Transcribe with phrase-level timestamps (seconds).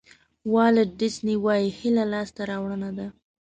[0.53, 3.07] والټ ډیسني وایي هیله لاسته راوړنه ده.